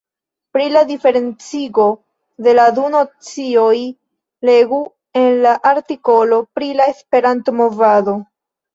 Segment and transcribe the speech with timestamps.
[0.55, 1.85] Pri la diferencigo
[2.47, 3.77] de la du nocioj
[4.53, 4.83] legu
[5.25, 8.23] en la artikolo pri la Esperanto-movado.